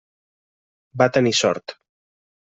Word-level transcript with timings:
Va 1.01 1.07
tenir 1.17 1.33
sort. 1.43 1.75